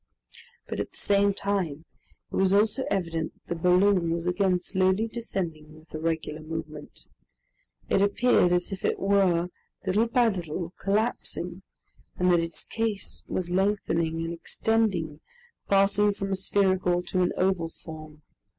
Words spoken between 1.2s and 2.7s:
time, it was